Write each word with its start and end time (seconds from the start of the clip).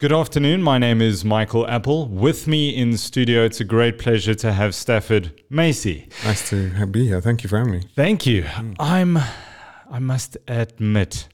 Good 0.00 0.12
afternoon. 0.12 0.62
My 0.62 0.78
name 0.78 1.02
is 1.02 1.24
Michael 1.24 1.66
Apple. 1.66 2.06
With 2.06 2.46
me 2.46 2.70
in 2.70 2.96
studio, 2.96 3.44
it's 3.44 3.58
a 3.58 3.64
great 3.64 3.98
pleasure 3.98 4.32
to 4.36 4.52
have 4.52 4.72
Stafford 4.72 5.32
Masie. 5.50 6.06
Nice 6.24 6.48
to 6.50 6.86
be 6.86 7.08
here. 7.08 7.20
Thank 7.20 7.42
you 7.42 7.48
for 7.48 7.58
having 7.58 7.72
me. 7.72 7.82
Thank 7.96 8.24
you. 8.24 8.44
Mm. 8.44 8.76
I'm, 8.78 9.18
I 9.90 9.98
must 9.98 10.36
admit, 10.46 11.26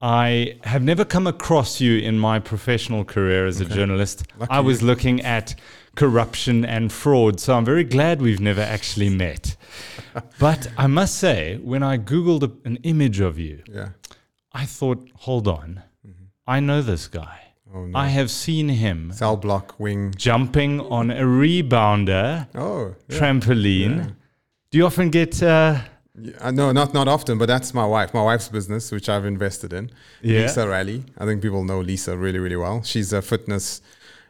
I 0.00 0.58
have 0.64 0.82
never 0.82 1.04
come 1.04 1.26
across 1.26 1.82
you 1.82 1.98
in 1.98 2.18
my 2.18 2.38
professional 2.38 3.04
career 3.04 3.44
as 3.44 3.60
a 3.60 3.66
journalist. 3.66 4.22
Lucky 4.38 4.50
I 4.50 4.60
was 4.60 4.80
you. 4.80 4.86
looking 4.86 5.20
at 5.20 5.54
corruption 5.94 6.64
and 6.64 6.90
fraud, 6.90 7.40
so 7.40 7.54
I'm 7.54 7.66
very 7.66 7.84
glad 7.84 8.22
we've 8.22 8.40
never 8.40 8.62
actually 8.62 9.10
met. 9.10 9.54
but 10.38 10.66
I 10.78 10.86
must 10.86 11.16
say, 11.18 11.58
when 11.58 11.82
I 11.82 11.98
Googled 11.98 12.42
a- 12.42 12.66
an 12.66 12.76
image 12.84 13.20
of 13.20 13.38
you, 13.38 13.62
Yeah. 13.70 13.90
I 14.54 14.64
thought, 14.64 15.10
hold 15.14 15.46
on, 15.46 15.82
mm-hmm. 16.06 16.24
I 16.46 16.60
know 16.60 16.80
this 16.80 17.06
guy. 17.06 17.51
Oh 17.74 17.86
no. 17.86 17.98
I 17.98 18.08
have 18.08 18.30
seen 18.30 18.68
him 18.68 19.12
Cell 19.12 19.36
block 19.36 19.78
wing. 19.78 20.14
jumping 20.16 20.80
on 20.80 21.10
a 21.10 21.22
rebounder 21.22 22.46
Oh. 22.54 22.94
Yeah. 23.08 23.18
trampoline. 23.18 23.96
Yeah. 23.98 24.10
Do 24.70 24.78
you 24.78 24.86
often 24.86 25.10
get? 25.10 25.42
Uh, 25.42 25.80
Yeah, 26.14 26.50
no, 26.50 26.72
not 26.72 26.92
not 26.92 27.08
often, 27.08 27.38
but 27.38 27.46
that's 27.46 27.72
my 27.72 27.86
wife. 27.86 28.12
My 28.12 28.22
wife's 28.22 28.48
business, 28.48 28.92
which 28.92 29.08
I've 29.08 29.24
invested 29.24 29.72
in. 29.72 29.90
Yeah. 30.22 30.42
Lisa 30.42 30.68
Raleigh. 30.68 31.04
I 31.18 31.24
think 31.24 31.40
people 31.40 31.64
know 31.64 31.80
Lisa 31.80 32.16
really, 32.16 32.38
really 32.38 32.56
well. 32.56 32.82
She's 32.82 33.12
a 33.14 33.22
fitness 33.22 33.80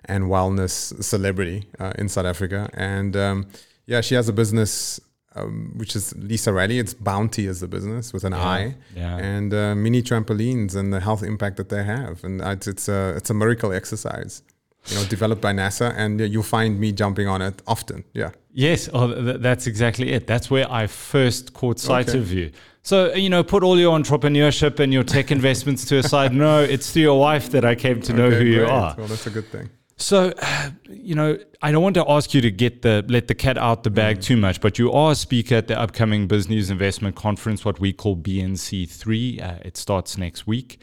and 0.04 0.24
wellness 0.24 1.02
celebrity 1.02 1.64
uh, 1.80 1.92
in 1.98 2.08
South 2.08 2.26
Africa, 2.26 2.68
and 2.74 3.16
um, 3.16 3.46
yeah, 3.86 4.00
she 4.00 4.14
has 4.14 4.28
a 4.28 4.32
business 4.32 5.00
um, 5.34 5.72
which 5.76 5.96
is 5.96 6.14
Lisa 6.16 6.52
Raleigh. 6.52 6.78
It's 6.78 6.94
Bounty 6.94 7.46
as 7.46 7.60
the 7.60 7.68
business 7.68 8.12
with 8.12 8.24
an 8.24 8.34
I, 8.34 8.74
yeah. 8.94 9.16
and 9.18 9.52
uh, 9.54 9.74
mini 9.74 10.02
trampolines 10.02 10.74
and 10.76 10.92
the 10.92 11.00
health 11.00 11.22
impact 11.22 11.56
that 11.56 11.68
they 11.68 11.84
have, 11.84 12.22
and 12.24 12.40
it's 12.40 12.66
it's 12.66 12.88
a 12.88 13.14
it's 13.16 13.30
a 13.30 13.34
miracle 13.34 13.72
exercise. 13.72 14.42
You 14.88 14.96
know, 14.96 15.04
developed 15.04 15.40
by 15.40 15.52
NASA, 15.52 15.94
and 15.96 16.18
you'll 16.20 16.42
find 16.42 16.80
me 16.80 16.90
jumping 16.90 17.28
on 17.28 17.40
it 17.40 17.62
often. 17.68 18.02
Yeah. 18.14 18.30
Yes, 18.52 18.88
oh, 18.92 19.14
th- 19.14 19.36
that's 19.40 19.68
exactly 19.68 20.10
it. 20.10 20.26
That's 20.26 20.50
where 20.50 20.66
I 20.68 20.88
first 20.88 21.52
caught 21.54 21.78
sight 21.78 22.08
Okay. 22.08 22.18
of 22.18 22.32
you. 22.32 22.50
So, 22.82 23.14
you 23.14 23.30
know, 23.30 23.44
put 23.44 23.62
all 23.62 23.78
your 23.78 23.96
entrepreneurship 23.96 24.80
and 24.80 24.92
your 24.92 25.04
tech 25.04 25.30
investments 25.38 25.84
to 25.84 25.98
a 25.98 26.02
side. 26.02 26.32
No, 26.34 26.60
it's 26.64 26.90
through 26.92 27.02
your 27.02 27.20
wife 27.20 27.50
that 27.52 27.64
I 27.64 27.76
came 27.76 28.00
to 28.02 28.12
know 28.12 28.24
Okay, 28.24 28.38
who 28.38 28.44
you 28.44 28.64
are. 28.66 28.96
Well, 28.98 29.06
that's 29.06 29.24
a 29.28 29.30
good 29.30 29.46
thing. 29.52 29.70
So, 29.96 30.32
you 30.88 31.14
know, 31.14 31.38
I 31.60 31.72
don't 31.72 31.82
want 31.82 31.94
to 31.94 32.08
ask 32.08 32.34
you 32.34 32.40
to 32.40 32.50
get 32.50 32.82
the 32.82 33.04
let 33.08 33.28
the 33.28 33.34
cat 33.34 33.58
out 33.58 33.82
the 33.82 33.90
bag 33.90 34.20
too 34.20 34.36
much, 34.36 34.60
but 34.60 34.78
you 34.78 34.92
are 34.92 35.12
a 35.12 35.14
speaker 35.14 35.56
at 35.56 35.68
the 35.68 35.78
upcoming 35.78 36.26
Business 36.26 36.70
Investment 36.70 37.16
Conference, 37.16 37.64
what 37.64 37.80
we 37.80 37.92
call 37.92 38.16
BNC 38.16 38.88
three. 38.88 39.40
Uh, 39.40 39.56
it 39.64 39.76
starts 39.76 40.18
next 40.18 40.46
week. 40.46 40.80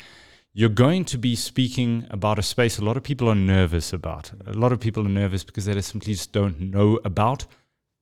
You're 0.53 0.69
going 0.69 1.05
to 1.05 1.17
be 1.17 1.35
speaking 1.35 2.07
about 2.09 2.39
a 2.39 2.41
space 2.41 2.79
a 2.79 2.83
lot 2.83 2.97
of 2.97 3.03
people 3.03 3.29
are 3.29 3.35
nervous 3.35 3.93
about. 3.93 4.31
A 4.47 4.53
lot 4.53 4.71
of 4.71 4.79
people 4.79 5.05
are 5.05 5.09
nervous 5.09 5.43
because 5.43 5.65
they 5.65 5.73
just 5.73 5.89
simply 5.89 6.13
just 6.13 6.33
don't 6.33 6.59
know 6.59 6.99
about 7.05 7.45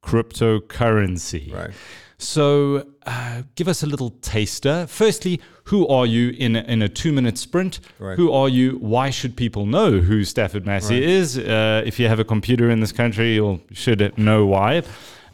cryptocurrency. 0.03 1.53
Right. 1.53 1.71
So, 2.19 2.87
uh, 3.05 3.43
give 3.55 3.67
us 3.67 3.83
a 3.83 3.85
little 3.85 4.09
taster. 4.21 4.87
Firstly, 4.87 5.39
who 5.65 5.87
are 5.87 6.05
you 6.07 6.29
in 6.31 6.55
a, 6.55 6.61
in 6.61 6.81
a 6.81 6.89
two 6.89 7.13
minute 7.13 7.37
sprint? 7.37 7.79
Right. 7.99 8.17
Who 8.17 8.31
are 8.31 8.49
you? 8.49 8.77
Why 8.79 9.11
should 9.11 9.35
people 9.35 9.67
know 9.67 9.99
who 9.99 10.23
Stafford 10.23 10.65
Masie 10.65 10.91
Right. 10.91 11.03
is? 11.03 11.37
Uh, 11.37 11.83
if 11.85 11.99
you 11.99 12.07
have 12.07 12.19
a 12.19 12.23
computer 12.25 12.71
in 12.71 12.79
this 12.79 12.91
country, 12.91 13.35
you 13.35 13.61
should 13.71 14.17
know 14.17 14.45
why. 14.47 14.81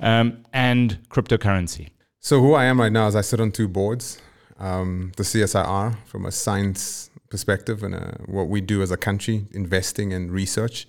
Um, 0.01 0.43
and 0.51 0.97
cryptocurrency. 1.09 1.89
So 2.19 2.41
who 2.41 2.53
I 2.53 2.65
am 2.65 2.79
right 2.81 2.91
now 2.91 3.07
is 3.07 3.15
I 3.15 3.21
sit 3.21 3.39
on 3.39 3.51
two 3.51 3.69
boards. 3.69 4.21
Um, 4.59 5.13
the 5.15 5.23
CSIR 5.23 5.95
from 6.05 6.25
a 6.25 6.31
science 6.31 7.09
perspective 7.29 7.81
and 7.83 7.95
uh, 7.95 8.11
what 8.25 8.49
we 8.49 8.59
do 8.59 8.81
as 8.81 8.91
a 8.91 8.97
country, 8.97 9.45
investing 9.51 10.11
in 10.11 10.31
research. 10.31 10.85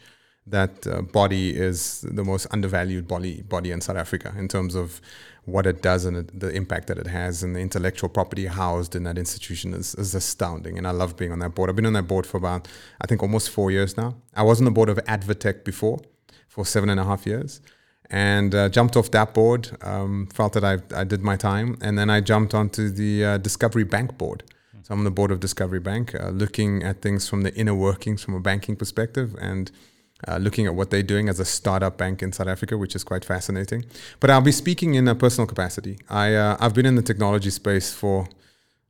That 0.47 0.87
uh, 0.87 1.01
body 1.03 1.57
is 1.57 2.03
the 2.03 2.23
most 2.23 2.47
undervalued 2.51 3.09
body 3.09 3.43
body 3.43 3.71
in 3.71 3.81
South 3.81 3.97
Africa 3.97 4.35
in 4.37 4.47
terms 4.49 4.75
of 4.75 5.01
what 5.47 5.67
it 5.67 5.83
does 5.83 6.05
and 6.05 6.29
the 6.29 6.51
impact 6.51 6.87
that 6.89 6.99
it 6.99 7.07
has, 7.07 7.43
and 7.43 7.55
the 7.57 7.61
intellectual 7.61 8.09
property 8.09 8.47
housed 8.47 8.95
in 8.95 9.05
that 9.05 9.19
institution 9.19 9.75
is, 9.75 9.95
is 9.95 10.15
astounding. 10.15 10.79
And 10.79 10.87
I 10.87 10.91
love 10.91 11.17
being 11.17 11.33
on 11.33 11.39
that 11.41 11.55
board. 11.55 11.71
I've 11.71 11.77
been 11.77 11.87
on 11.87 11.93
that 11.95 12.09
board 12.09 12.27
for 12.27 12.37
about 12.39 12.69
I 13.01 13.07
think 13.07 13.23
almost 13.23 13.51
four 13.51 13.71
years 13.71 13.97
now. 13.97 14.17
I 14.35 14.43
was 14.43 14.59
on 14.61 14.65
the 14.65 14.71
board 14.71 14.89
of 14.89 14.99
ADvTECH 14.99 15.65
before 15.65 16.01
for 16.49 16.65
seven 16.65 16.89
and 16.89 17.01
a 17.01 17.05
half 17.05 17.27
years 17.27 17.61
and 18.11 18.55
uh, 18.55 18.69
jumped 18.69 18.97
off 18.97 19.11
that 19.11 19.35
board. 19.35 19.77
Um, 19.83 20.29
felt 20.33 20.53
that 20.55 20.65
I, 20.65 20.79
I 20.95 21.05
did 21.05 21.23
my 21.23 21.37
time, 21.37 21.79
and 21.81 21.99
then 21.99 22.11
I 22.11 22.21
jumped 22.21 22.55
onto 22.55 22.91
the 22.91 23.25
uh, 23.25 23.39
Discovery 23.39 23.85
Bank 23.85 24.19
board. 24.19 24.45
So 24.83 24.93
I'm 24.93 25.01
on 25.01 25.05
the 25.05 25.11
board 25.11 25.31
of 25.31 25.41
Discovery 25.41 25.81
Bank, 25.81 26.15
uh, 26.15 26.29
looking 26.29 26.83
at 26.83 27.01
things 27.01 27.29
from 27.29 27.43
the 27.43 27.55
inner 27.55 27.75
workings 27.75 28.23
from 28.23 28.35
a 28.35 28.41
banking 28.41 28.77
perspective, 28.77 29.35
and 29.41 29.73
uh, 30.29 30.39
looking 30.39 30.67
at 30.67 30.75
what 30.75 30.91
they're 30.91 31.03
doing 31.03 31.29
as 31.29 31.41
a 31.41 31.45
startup 31.45 31.97
bank 31.97 32.23
in 32.23 32.33
South 32.33 32.49
Africa, 32.49 32.77
which 32.79 32.95
is 32.95 33.05
quite 33.05 33.25
fascinating. 33.25 33.85
But 34.21 34.31
I'll 34.31 34.41
be 34.41 34.53
speaking 34.53 34.95
in 34.95 35.07
a 35.09 35.15
personal 35.15 35.47
capacity. 35.47 35.99
I 36.09 36.35
uh, 36.35 36.57
I've 36.61 36.75
been 36.75 36.87
in 36.87 36.95
the 36.95 37.03
technology 37.03 37.51
space 37.51 37.93
for 37.93 38.29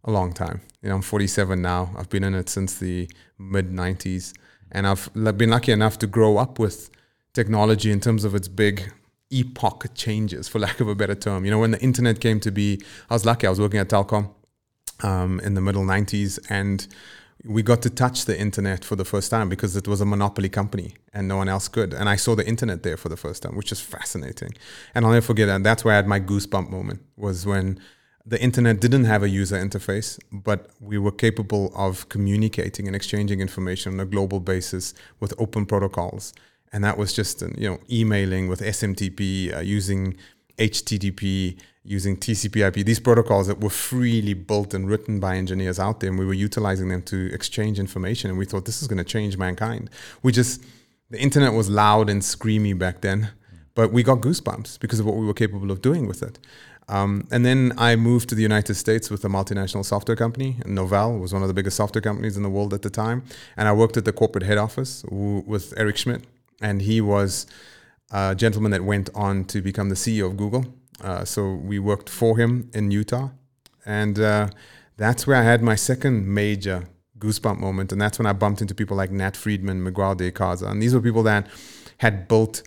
a 0.04 0.10
long 0.10 0.32
time. 0.32 0.60
You 0.82 0.90
know, 0.90 0.96
I'm 0.96 1.02
47 1.02 1.60
now. 1.60 1.90
I've 1.96 2.10
been 2.10 2.24
in 2.24 2.34
it 2.34 2.48
since 2.48 2.78
the 2.78 3.08
mid 3.38 3.70
90s, 3.70 4.34
and 4.70 4.86
I've 4.86 5.10
been 5.14 5.50
lucky 5.50 5.72
enough 5.72 5.98
to 6.00 6.06
grow 6.06 6.36
up 6.36 6.58
with 6.58 6.90
technology 7.32 7.90
in 7.90 8.00
terms 8.00 8.24
of 8.24 8.34
its 8.34 8.48
big 8.48 8.92
epoch 9.30 9.86
changes, 9.94 10.48
for 10.48 10.58
lack 10.66 10.80
of 10.80 10.88
a 10.88 10.94
better 10.94 11.14
term. 11.14 11.44
You 11.44 11.50
know, 11.50 11.58
when 11.58 11.72
the 11.72 11.80
internet 11.80 12.20
came 12.20 12.40
to 12.40 12.50
be, 12.50 12.80
I 13.10 13.14
was 13.14 13.24
lucky. 13.24 13.46
I 13.46 13.50
was 13.50 13.60
working 13.60 13.80
at 13.80 13.88
Telkom 13.88 14.30
um, 15.02 15.40
in 15.40 15.54
the 15.54 15.60
middle 15.60 15.84
90s, 15.84 16.38
and 16.48 16.86
we 17.44 17.62
got 17.62 17.82
to 17.82 17.90
touch 17.90 18.24
the 18.24 18.38
internet 18.38 18.84
for 18.84 18.96
the 18.96 19.04
first 19.04 19.30
time 19.30 19.48
because 19.48 19.76
it 19.76 19.86
was 19.86 20.00
a 20.00 20.06
monopoly 20.06 20.48
company 20.48 20.94
and 21.12 21.28
no 21.28 21.36
one 21.36 21.48
else 21.48 21.68
could. 21.68 21.92
And 21.92 22.08
I 22.08 22.16
saw 22.16 22.34
the 22.34 22.46
internet 22.46 22.82
there 22.82 22.96
for 22.96 23.10
the 23.10 23.16
first 23.16 23.42
time, 23.42 23.54
which 23.54 23.70
is 23.70 23.80
fascinating. 23.80 24.54
And 24.94 25.04
I'll 25.04 25.12
never 25.12 25.26
forget 25.26 25.48
that. 25.48 25.62
That's 25.62 25.84
where 25.84 25.92
I 25.92 25.96
had 25.96 26.06
my 26.06 26.20
goosebump 26.20 26.70
moment 26.70 27.02
was 27.16 27.44
when 27.44 27.78
the 28.24 28.42
internet 28.42 28.80
didn't 28.80 29.04
have 29.04 29.22
a 29.22 29.28
user 29.28 29.56
interface, 29.56 30.18
but 30.32 30.70
we 30.80 30.96
were 30.96 31.12
capable 31.12 31.70
of 31.76 32.08
communicating 32.08 32.86
and 32.86 32.96
exchanging 32.96 33.40
information 33.40 33.92
on 33.92 34.00
a 34.00 34.06
global 34.06 34.40
basis 34.40 34.94
with 35.20 35.34
open 35.38 35.66
protocols. 35.66 36.32
And 36.72 36.82
that 36.82 36.96
was 36.96 37.12
just, 37.12 37.42
you 37.42 37.68
know, 37.68 37.78
emailing 37.90 38.48
with 38.48 38.60
SMTP, 38.60 39.54
uh, 39.54 39.60
using 39.60 40.16
HTTP, 40.58 41.58
using 41.84 42.16
TCP/IP. 42.16 42.84
These 42.84 43.00
protocols 43.00 43.46
that 43.46 43.60
were 43.60 43.70
freely 43.70 44.34
built 44.34 44.74
and 44.74 44.88
written 44.88 45.20
by 45.20 45.36
engineers 45.36 45.78
out 45.78 46.00
there, 46.00 46.10
and 46.10 46.18
we 46.18 46.24
were 46.24 46.34
utilizing 46.34 46.88
them 46.88 47.02
to 47.02 47.32
exchange 47.32 47.78
information. 47.78 48.30
And 48.30 48.38
we 48.38 48.46
thought 48.46 48.64
this 48.64 48.80
is 48.82 48.88
going 48.88 48.98
to 48.98 49.04
change 49.04 49.36
mankind. 49.36 49.90
We 50.22 50.32
just 50.32 50.62
the 51.10 51.20
internet 51.20 51.52
was 51.52 51.68
loud 51.68 52.08
and 52.08 52.22
screamy 52.22 52.76
back 52.76 53.02
then, 53.02 53.30
but 53.74 53.92
we 53.92 54.02
got 54.02 54.20
goosebumps 54.20 54.80
because 54.80 54.98
of 54.98 55.06
what 55.06 55.16
we 55.16 55.26
were 55.26 55.34
capable 55.34 55.70
of 55.70 55.82
doing 55.82 56.06
with 56.06 56.22
it. 56.22 56.38
Um, 56.88 57.26
and 57.30 57.44
then 57.46 57.72
I 57.78 57.96
moved 57.96 58.28
to 58.30 58.34
the 58.34 58.42
United 58.42 58.74
States 58.74 59.10
with 59.10 59.24
a 59.24 59.28
multinational 59.28 59.84
software 59.84 60.16
company. 60.16 60.58
Novell 60.64 61.18
was 61.18 61.32
one 61.32 61.42
of 61.42 61.48
the 61.48 61.54
biggest 61.54 61.76
software 61.76 62.02
companies 62.02 62.36
in 62.36 62.42
the 62.42 62.50
world 62.50 62.74
at 62.74 62.82
the 62.82 62.90
time. 62.90 63.22
And 63.56 63.68
I 63.68 63.72
worked 63.72 63.96
at 63.96 64.04
the 64.04 64.12
corporate 64.12 64.44
head 64.44 64.58
office 64.58 65.02
w- 65.02 65.42
with 65.46 65.72
Eric 65.76 65.96
Schmidt. 65.96 66.24
And 66.60 66.82
he 66.82 67.00
was 67.00 67.46
a 68.10 68.34
gentleman 68.34 68.70
that 68.72 68.84
went 68.84 69.10
on 69.14 69.44
to 69.46 69.62
become 69.62 69.88
the 69.88 69.94
CEO 69.94 70.26
of 70.26 70.36
Google. 70.36 70.66
Uh, 71.00 71.24
so 71.24 71.54
we 71.54 71.78
worked 71.78 72.08
for 72.08 72.38
him 72.38 72.70
in 72.74 72.90
Utah. 72.90 73.30
And 73.84 74.18
uh, 74.18 74.48
that's 74.96 75.26
where 75.26 75.36
I 75.36 75.42
had 75.42 75.62
my 75.62 75.74
second 75.74 76.26
major 76.26 76.88
goosebump 77.18 77.58
moment. 77.58 77.92
And 77.92 78.00
that's 78.00 78.18
when 78.18 78.26
I 78.26 78.32
bumped 78.32 78.60
into 78.60 78.74
people 78.74 78.96
like 78.96 79.10
Nat 79.10 79.36
Friedman, 79.36 79.82
Miguel 79.82 80.14
de 80.14 80.30
Icaza. 80.30 80.70
And 80.70 80.82
these 80.82 80.94
were 80.94 81.00
people 81.00 81.22
that 81.24 81.46
had 81.98 82.28
built 82.28 82.62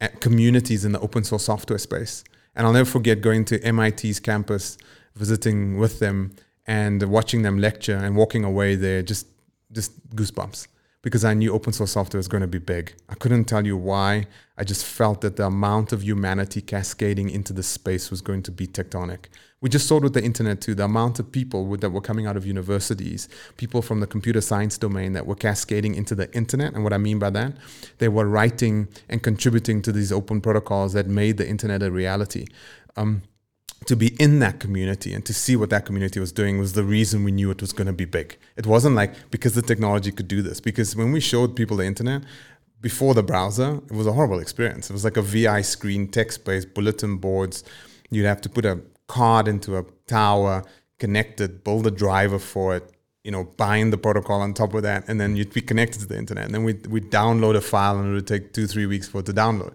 uh, 0.00 0.08
communities 0.20 0.84
in 0.84 0.92
the 0.92 1.00
open 1.00 1.24
source 1.24 1.44
software 1.44 1.78
space. 1.78 2.24
And 2.54 2.66
I'll 2.66 2.72
never 2.72 2.88
forget 2.88 3.20
going 3.20 3.44
to 3.46 3.72
MIT's 3.72 4.20
campus, 4.20 4.76
visiting 5.14 5.78
with 5.78 5.98
them, 5.98 6.34
and 6.66 7.02
watching 7.04 7.42
them 7.42 7.58
lecture 7.58 7.96
and 7.96 8.16
walking 8.16 8.44
away 8.44 8.74
there, 8.74 9.02
just 9.02 9.26
just 9.72 10.08
goosebumps 10.16 10.66
because 11.02 11.24
I 11.24 11.32
knew 11.34 11.52
open 11.52 11.72
source 11.72 11.92
software 11.92 12.18
was 12.18 12.28
going 12.28 12.42
to 12.42 12.46
be 12.46 12.58
big. 12.58 12.94
I 13.08 13.14
couldn't 13.14 13.44
tell 13.44 13.66
you 13.66 13.76
why. 13.76 14.26
I 14.58 14.64
just 14.64 14.84
felt 14.84 15.22
that 15.22 15.36
the 15.36 15.46
amount 15.46 15.92
of 15.92 16.04
humanity 16.04 16.60
cascading 16.60 17.30
into 17.30 17.54
the 17.54 17.62
space 17.62 18.10
was 18.10 18.20
going 18.20 18.42
to 18.42 18.50
be 18.50 18.66
tectonic. 18.66 19.26
We 19.62 19.70
just 19.70 19.86
saw 19.86 19.96
it 19.96 20.02
with 20.02 20.12
the 20.12 20.22
internet 20.22 20.60
too. 20.60 20.74
The 20.74 20.84
amount 20.84 21.18
of 21.18 21.32
people 21.32 21.64
with, 21.64 21.80
that 21.80 21.90
were 21.90 22.02
coming 22.02 22.26
out 22.26 22.36
of 22.36 22.46
universities, 22.46 23.28
people 23.56 23.80
from 23.80 24.00
the 24.00 24.06
computer 24.06 24.42
science 24.42 24.76
domain 24.76 25.14
that 25.14 25.26
were 25.26 25.34
cascading 25.34 25.94
into 25.94 26.14
the 26.14 26.30
internet. 26.34 26.74
And 26.74 26.84
what 26.84 26.92
I 26.92 26.98
mean 26.98 27.18
by 27.18 27.30
that, 27.30 27.54
they 27.98 28.08
were 28.08 28.26
writing 28.26 28.88
and 29.08 29.22
contributing 29.22 29.80
to 29.82 29.92
these 29.92 30.12
open 30.12 30.42
protocols 30.42 30.92
that 30.92 31.06
made 31.06 31.38
the 31.38 31.48
internet 31.48 31.82
a 31.82 31.90
reality. 31.90 32.46
Um, 32.96 33.22
to 33.86 33.96
be 33.96 34.08
in 34.20 34.40
that 34.40 34.60
community 34.60 35.14
and 35.14 35.24
to 35.24 35.32
see 35.32 35.56
what 35.56 35.70
that 35.70 35.86
community 35.86 36.20
was 36.20 36.32
doing 36.32 36.58
was 36.58 36.74
the 36.74 36.84
reason 36.84 37.24
we 37.24 37.32
knew 37.32 37.50
it 37.50 37.60
was 37.60 37.72
going 37.72 37.86
to 37.86 37.92
be 37.92 38.04
big. 38.04 38.36
It 38.56 38.66
wasn't 38.66 38.94
like 38.94 39.30
because 39.30 39.54
the 39.54 39.62
technology 39.62 40.12
could 40.12 40.28
do 40.28 40.42
this. 40.42 40.60
Because 40.60 40.94
when 40.94 41.12
we 41.12 41.20
showed 41.20 41.56
people 41.56 41.78
the 41.78 41.86
internet 41.86 42.22
before 42.80 43.14
the 43.14 43.22
browser, 43.22 43.80
it 43.88 43.92
was 43.92 44.06
a 44.06 44.12
horrible 44.12 44.38
experience. 44.38 44.90
It 44.90 44.92
was 44.92 45.04
like 45.04 45.16
a 45.16 45.22
VI 45.22 45.62
screen, 45.62 46.08
text 46.08 46.44
based 46.44 46.74
bulletin 46.74 47.16
boards. 47.16 47.64
You'd 48.10 48.26
have 48.26 48.40
to 48.42 48.48
put 48.48 48.64
a 48.64 48.80
card 49.06 49.48
into 49.48 49.76
a 49.78 49.84
tower, 50.06 50.62
connect 50.98 51.40
it, 51.40 51.64
build 51.64 51.86
a 51.86 51.90
driver 51.90 52.38
for 52.38 52.76
it, 52.76 52.90
you 53.24 53.30
know, 53.30 53.44
bind 53.56 53.92
the 53.92 53.98
protocol 53.98 54.40
on 54.40 54.54
top 54.54 54.72
of 54.74 54.82
that, 54.82 55.04
and 55.08 55.20
then 55.20 55.36
you'd 55.36 55.52
be 55.52 55.60
connected 55.60 56.00
to 56.00 56.06
the 56.06 56.16
internet. 56.16 56.46
And 56.46 56.54
then 56.54 56.64
we 56.64 56.74
we 56.88 57.00
download 57.00 57.54
a 57.56 57.60
file, 57.60 57.98
and 57.98 58.10
it 58.10 58.14
would 58.14 58.26
take 58.26 58.52
two 58.52 58.66
three 58.66 58.86
weeks 58.86 59.08
for 59.08 59.20
it 59.20 59.26
to 59.26 59.32
download. 59.32 59.74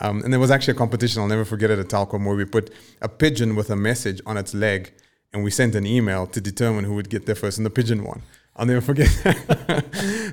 Um, 0.00 0.22
and 0.22 0.32
there 0.32 0.40
was 0.40 0.50
actually 0.50 0.72
a 0.72 0.78
competition. 0.78 1.22
I'll 1.22 1.28
never 1.28 1.44
forget 1.44 1.70
it 1.70 1.78
at 1.78 1.88
Telkom 1.88 2.24
where 2.26 2.36
we 2.36 2.44
put 2.44 2.72
a 3.02 3.08
pigeon 3.08 3.54
with 3.54 3.70
a 3.70 3.76
message 3.76 4.20
on 4.26 4.36
its 4.36 4.54
leg, 4.54 4.92
and 5.32 5.44
we 5.44 5.50
sent 5.50 5.74
an 5.74 5.86
email 5.86 6.26
to 6.28 6.40
determine 6.40 6.84
who 6.84 6.94
would 6.94 7.10
get 7.10 7.26
there 7.26 7.34
first, 7.34 7.58
and 7.58 7.66
the 7.66 7.70
pigeon 7.70 8.02
won. 8.04 8.22
I'll 8.58 8.64
never 8.64 8.80
forget. 8.80 9.10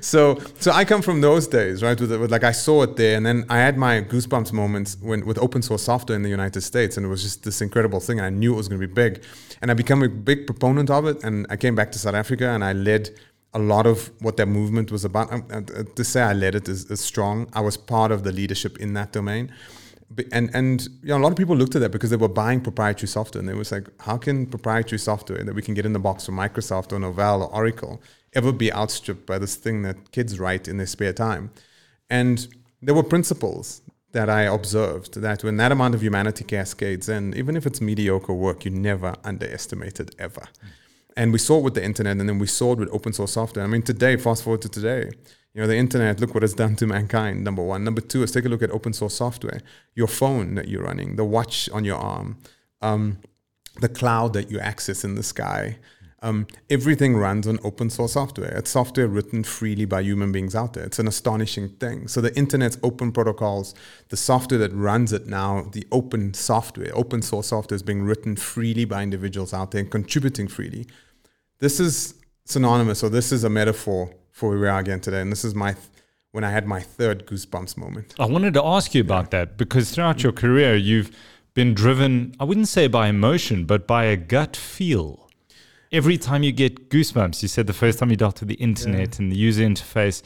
so, 0.00 0.40
so 0.58 0.72
I 0.72 0.86
come 0.86 1.02
from 1.02 1.20
those 1.20 1.46
days, 1.46 1.82
right? 1.82 2.00
With, 2.00 2.10
with, 2.10 2.30
like 2.30 2.42
I 2.42 2.52
saw 2.52 2.82
it 2.82 2.96
there, 2.96 3.16
and 3.16 3.26
then 3.26 3.44
I 3.50 3.58
had 3.58 3.76
my 3.76 4.00
goosebumps 4.00 4.50
moments 4.52 4.96
when 5.00 5.26
with 5.26 5.38
open 5.38 5.60
source 5.60 5.82
software 5.82 6.16
in 6.16 6.22
the 6.22 6.30
United 6.30 6.62
States, 6.62 6.96
and 6.96 7.04
it 7.04 7.10
was 7.10 7.22
just 7.22 7.44
this 7.44 7.60
incredible 7.60 8.00
thing. 8.00 8.20
I 8.20 8.30
knew 8.30 8.54
it 8.54 8.56
was 8.56 8.68
going 8.68 8.80
to 8.80 8.86
be 8.86 8.92
big, 8.92 9.22
and 9.60 9.70
I 9.70 9.74
became 9.74 10.02
a 10.02 10.08
big 10.08 10.46
proponent 10.46 10.88
of 10.90 11.06
it. 11.06 11.22
And 11.22 11.46
I 11.50 11.56
came 11.56 11.74
back 11.74 11.92
to 11.92 11.98
South 11.98 12.14
Africa, 12.14 12.48
and 12.48 12.64
I 12.64 12.72
led 12.72 13.10
a 13.52 13.58
lot 13.58 13.86
of 13.86 14.10
what 14.20 14.38
that 14.38 14.46
movement 14.46 14.90
was 14.90 15.04
about. 15.04 15.30
Uh, 15.32 15.60
to 15.94 16.04
say 16.04 16.22
I 16.22 16.32
led 16.32 16.54
it 16.54 16.66
is, 16.66 16.90
is 16.90 17.00
strong. 17.00 17.48
I 17.52 17.60
was 17.60 17.76
part 17.76 18.10
of 18.10 18.24
the 18.24 18.32
leadership 18.32 18.78
in 18.78 18.94
that 18.94 19.12
domain 19.12 19.52
and 20.32 20.50
and 20.54 20.82
you 21.02 21.08
know, 21.08 21.18
a 21.18 21.22
lot 21.22 21.32
of 21.32 21.36
people 21.36 21.56
looked 21.56 21.74
at 21.74 21.80
that 21.80 21.92
because 21.92 22.10
they 22.10 22.16
were 22.16 22.28
buying 22.28 22.60
proprietary 22.60 23.08
software 23.08 23.40
and 23.40 23.48
they 23.48 23.54
was 23.54 23.72
like, 23.72 23.88
how 24.00 24.16
can 24.16 24.46
proprietary 24.46 24.98
software 24.98 25.42
that 25.42 25.54
we 25.54 25.62
can 25.62 25.74
get 25.74 25.86
in 25.86 25.92
the 25.92 25.98
box 25.98 26.26
from 26.26 26.36
Microsoft 26.36 26.92
or 26.92 26.98
Novell 26.98 27.40
or 27.40 27.54
Oracle 27.54 28.02
ever 28.34 28.52
be 28.52 28.72
outstripped 28.72 29.26
by 29.26 29.38
this 29.38 29.54
thing 29.54 29.82
that 29.82 30.10
kids 30.12 30.38
write 30.38 30.68
in 30.68 30.76
their 30.76 30.86
spare 30.86 31.12
time? 31.12 31.50
And 32.10 32.46
there 32.82 32.94
were 32.94 33.02
principles 33.02 33.82
that 34.12 34.30
I 34.30 34.42
observed 34.42 35.20
that 35.20 35.42
when 35.42 35.56
that 35.56 35.72
amount 35.72 35.94
of 35.94 36.02
humanity 36.02 36.44
cascades 36.44 37.08
in, 37.08 37.34
even 37.34 37.56
if 37.56 37.66
it's 37.66 37.80
mediocre 37.80 38.32
work, 38.32 38.64
you 38.64 38.70
never 38.70 39.16
underestimate 39.24 39.98
it 39.98 40.14
ever. 40.18 40.42
Mm. 40.42 40.68
And 41.16 41.32
we 41.32 41.38
saw 41.38 41.58
it 41.58 41.62
with 41.62 41.74
the 41.74 41.84
internet 41.84 42.16
and 42.18 42.28
then 42.28 42.38
we 42.38 42.46
saw 42.46 42.72
it 42.72 42.78
with 42.78 42.88
open 42.92 43.12
source 43.12 43.32
software. 43.32 43.64
I 43.64 43.68
mean, 43.68 43.82
today, 43.82 44.16
fast 44.16 44.42
forward 44.44 44.62
to 44.62 44.68
today, 44.68 45.10
you 45.54 45.60
know, 45.60 45.68
the 45.68 45.76
internet, 45.76 46.18
look 46.18 46.34
what 46.34 46.42
it's 46.42 46.54
done 46.54 46.74
to 46.76 46.86
mankind, 46.86 47.44
number 47.44 47.62
one. 47.62 47.84
Number 47.84 48.00
two 48.00 48.24
is 48.24 48.32
take 48.32 48.44
a 48.44 48.48
look 48.48 48.62
at 48.62 48.72
open 48.72 48.92
source 48.92 49.14
software. 49.14 49.60
Your 49.94 50.08
phone 50.08 50.56
that 50.56 50.66
you're 50.66 50.82
running, 50.82 51.14
the 51.14 51.24
watch 51.24 51.70
on 51.70 51.84
your 51.84 51.96
arm, 51.96 52.38
um, 52.82 53.18
the 53.80 53.88
cloud 53.88 54.32
that 54.32 54.50
you 54.50 54.58
access 54.58 55.04
in 55.04 55.14
the 55.14 55.22
sky. 55.22 55.78
Um, 56.22 56.48
everything 56.70 57.16
runs 57.16 57.46
on 57.46 57.60
open 57.62 57.88
source 57.88 58.14
software. 58.14 58.56
It's 58.56 58.70
software 58.70 59.06
written 59.06 59.44
freely 59.44 59.84
by 59.84 60.00
human 60.00 60.32
beings 60.32 60.56
out 60.56 60.72
there. 60.72 60.84
It's 60.84 60.98
an 60.98 61.06
astonishing 61.06 61.68
thing. 61.68 62.08
So 62.08 62.20
the 62.20 62.36
internet's 62.36 62.78
open 62.82 63.12
protocols, 63.12 63.74
the 64.08 64.16
software 64.16 64.58
that 64.58 64.72
runs 64.72 65.12
it 65.12 65.26
now, 65.26 65.68
the 65.70 65.86
open 65.92 66.34
software, 66.34 66.90
open 66.94 67.22
source 67.22 67.48
software 67.48 67.76
is 67.76 67.82
being 67.82 68.02
written 68.02 68.34
freely 68.34 68.86
by 68.86 69.04
individuals 69.04 69.54
out 69.54 69.70
there 69.70 69.82
and 69.82 69.90
contributing 69.90 70.48
freely. 70.48 70.86
This 71.60 71.78
is 71.78 72.14
synonymous, 72.44 73.04
or 73.04 73.10
this 73.10 73.30
is 73.30 73.44
a 73.44 73.50
metaphor 73.50 74.10
for 74.34 74.50
where 74.50 74.58
we 74.58 74.68
are 74.68 74.80
again 74.80 75.00
today. 75.00 75.20
And 75.20 75.30
this 75.32 75.44
is 75.44 75.54
my 75.54 75.72
th- 75.72 75.86
when 76.32 76.42
I 76.42 76.50
had 76.50 76.66
my 76.66 76.80
third 76.80 77.26
goosebumps 77.26 77.76
moment. 77.76 78.14
I 78.18 78.26
wanted 78.26 78.52
to 78.54 78.64
ask 78.64 78.92
you 78.94 79.00
about 79.00 79.26
yeah. 79.26 79.44
that 79.44 79.56
because 79.56 79.92
throughout 79.92 80.24
your 80.24 80.32
career, 80.32 80.74
you've 80.74 81.16
been 81.54 81.72
driven, 81.72 82.34
I 82.40 82.44
wouldn't 82.44 82.66
say 82.66 82.88
by 82.88 83.06
emotion, 83.06 83.64
but 83.64 83.86
by 83.86 84.04
a 84.06 84.16
gut 84.16 84.56
feel. 84.56 85.30
Every 85.92 86.18
time 86.18 86.42
you 86.42 86.50
get 86.50 86.90
goosebumps, 86.90 87.40
you 87.42 87.48
said 87.48 87.68
the 87.68 87.72
first 87.72 88.00
time 88.00 88.10
you 88.10 88.16
dealt 88.16 88.40
with 88.40 88.48
the 88.48 88.56
internet 88.56 89.10
yeah. 89.10 89.22
and 89.22 89.30
the 89.30 89.36
user 89.36 89.62
interface, 89.62 90.22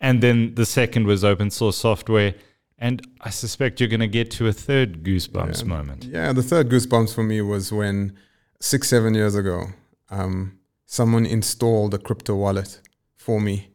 and 0.00 0.20
then 0.20 0.56
the 0.56 0.66
second 0.66 1.06
was 1.06 1.22
open 1.22 1.50
source 1.50 1.76
software. 1.76 2.34
And 2.76 3.06
I 3.20 3.30
suspect 3.30 3.78
you're 3.78 3.88
going 3.88 4.00
to 4.00 4.08
get 4.08 4.32
to 4.32 4.48
a 4.48 4.52
third 4.52 5.04
goosebumps 5.04 5.60
yeah. 5.60 5.68
moment. 5.68 6.04
Yeah, 6.04 6.32
the 6.32 6.42
third 6.42 6.68
goosebumps 6.68 7.14
for 7.14 7.22
me 7.22 7.40
was 7.40 7.72
when 7.72 8.18
six, 8.58 8.88
seven 8.88 9.14
years 9.14 9.36
ago, 9.36 9.66
um, 10.10 10.58
someone 10.86 11.24
installed 11.24 11.94
a 11.94 11.98
crypto 11.98 12.34
wallet 12.34 12.80
for 13.24 13.40
me 13.40 13.68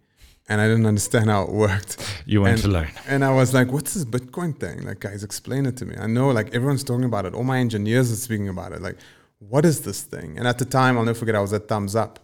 and 0.49 0.59
I 0.59 0.67
didn't 0.67 0.87
understand 0.87 1.29
how 1.29 1.43
it 1.43 1.51
worked. 1.51 1.97
You 2.25 2.41
went 2.41 2.55
and, 2.55 2.63
to 2.63 2.67
learn. 2.69 2.91
And 3.07 3.25
I 3.25 3.31
was 3.31 3.55
like, 3.55 3.71
what's 3.71 3.95
this 3.95 4.05
Bitcoin 4.05 4.59
thing? 4.59 4.83
Like, 4.83 4.99
guys, 4.99 5.23
explain 5.23 5.65
it 5.65 5.75
to 5.77 5.85
me. 5.85 5.95
I 5.99 6.05
know, 6.05 6.29
like, 6.29 6.53
everyone's 6.53 6.83
talking 6.83 7.05
about 7.05 7.25
it. 7.25 7.33
All 7.33 7.43
my 7.43 7.57
engineers 7.57 8.11
are 8.11 8.15
speaking 8.15 8.49
about 8.49 8.71
it. 8.71 8.83
Like, 8.83 8.97
what 9.39 9.65
is 9.65 9.81
this 9.81 10.03
thing? 10.03 10.37
And 10.37 10.47
at 10.47 10.59
the 10.59 10.65
time, 10.65 10.95
I'll 10.95 11.05
never 11.05 11.17
forget, 11.17 11.33
I 11.33 11.39
was 11.39 11.53
at 11.53 11.67
Thumbzup. 11.67 12.17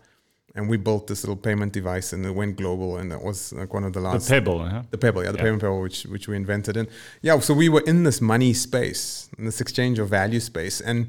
And 0.54 0.70
we 0.70 0.78
built 0.78 1.08
this 1.08 1.24
little 1.24 1.36
payment 1.36 1.74
device 1.74 2.14
and 2.14 2.24
it 2.26 2.32
went 2.32 2.56
global. 2.56 2.98
And 2.98 3.12
it 3.12 3.22
was 3.22 3.52
like 3.52 3.74
one 3.74 3.84
of 3.84 3.94
the 3.94 4.00
last. 4.00 4.28
The 4.28 4.36
Pebble, 4.36 4.60
huh? 4.64 4.84
The 4.92 4.98
Pebble, 4.98 5.24
yeah, 5.24 5.32
the 5.32 5.38
yeah. 5.38 5.44
payment 5.44 5.62
Pebble, 5.62 5.82
which, 5.82 6.04
which 6.04 6.28
we 6.28 6.36
invented. 6.36 6.78
And 6.78 6.88
yeah, 7.24 7.40
so 7.40 7.54
we 7.54 7.68
were 7.68 7.84
in 7.88 8.04
this 8.04 8.22
money 8.22 8.54
space, 8.54 9.28
in 9.38 9.46
this 9.46 9.60
exchange 9.60 9.98
of 9.98 10.10
value 10.10 10.40
space. 10.40 10.82
And 10.82 11.08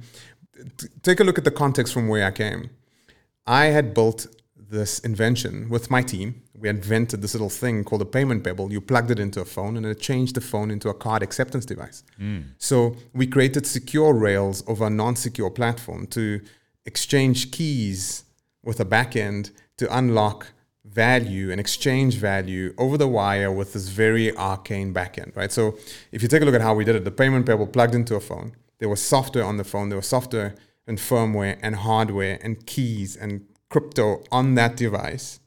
t- 0.79 0.89
take 1.03 1.21
a 1.21 1.25
look 1.25 1.39
at 1.39 1.45
the 1.45 1.51
context 1.51 1.93
from 1.93 2.09
where 2.09 2.27
I 2.27 2.31
came. 2.31 2.71
I 3.47 3.67
had 3.67 3.95
built 3.95 4.27
this 4.71 4.99
invention 5.01 5.69
with 5.69 5.91
my 5.91 6.03
team. 6.03 6.43
We 6.59 6.69
invented 6.69 7.23
this 7.23 7.35
little 7.35 7.51
thing 7.51 7.85
called 7.85 8.03
a 8.03 8.07
payment 8.07 8.45
pebble. 8.45 8.73
You 8.73 8.81
plugged 8.81 9.11
it 9.11 9.19
into 9.19 9.41
a 9.41 9.45
phone 9.45 9.77
and 9.77 9.85
it 9.85 10.01
changed 10.01 10.35
the 10.35 10.41
phone 10.41 10.71
into 10.71 10.89
a 10.89 10.95
card 10.95 11.23
acceptance 11.23 11.67
device. 11.67 12.03
Mm. 12.21 12.45
So 12.59 12.97
we 13.13 13.27
created 13.27 13.67
secure 13.67 14.13
rails 14.15 14.65
over 14.67 14.87
a 14.87 14.91
non 14.91 15.17
secure 15.17 15.51
platform 15.51 16.07
to 16.09 16.41
exchange 16.85 17.51
keys 17.51 18.25
with 18.63 18.81
a 18.81 18.85
backend 18.85 19.51
to 19.77 19.97
unlock 19.97 20.49
value 20.85 21.51
and 21.51 21.61
exchange 21.61 22.15
value 22.17 22.75
over 22.79 22.97
the 22.97 23.09
wire 23.09 23.53
with 23.53 23.73
this 23.73 23.89
very 23.89 24.35
arcane 24.37 24.95
backend, 24.95 25.37
right? 25.37 25.53
So 25.53 25.77
if 26.13 26.23
you 26.23 26.29
take 26.29 26.43
a 26.43 26.45
look 26.45 26.55
at 26.55 26.61
how 26.61 26.75
we 26.75 26.85
did 26.85 26.97
it, 26.97 27.05
the 27.05 27.11
payment 27.11 27.47
pebble 27.47 27.67
plugged 27.67 27.95
into 27.95 28.15
a 28.15 28.21
phone. 28.21 28.53
There 28.79 28.89
was 28.89 29.03
software 29.03 29.45
on 29.45 29.57
the 29.57 29.65
phone. 29.65 29.89
There 29.89 29.99
was 29.99 30.07
software 30.07 30.55
and 30.87 30.99
firmware 30.99 31.59
and 31.63 31.77
hardware 31.77 32.39
and 32.43 32.65
keys 32.67 33.17
and 33.17 33.45
crypto 33.77 34.25
on 34.33 34.55
that 34.55 34.75
device 34.75 35.39